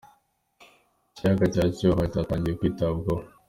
Ikiyaga 1.09 1.45
cya 1.53 1.63
Cyohoha 1.77 2.05
cyatangiye 2.13 2.55
kwitabwaho 2.59 3.23